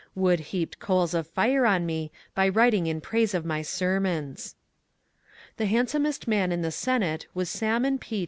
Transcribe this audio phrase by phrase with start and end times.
[0.15, 4.55] Wood heaped coals of fire on me by writing in praise of my sermons.
[5.57, 8.19] The handsomest man in the Senate was Salmon P.